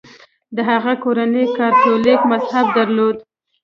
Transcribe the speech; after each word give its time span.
د 0.55 0.57
هغه 0.69 0.93
کورنۍ 1.03 1.45
کاتولیک 1.57 2.21
مذهب 2.31 2.65
درلود. 2.77 3.17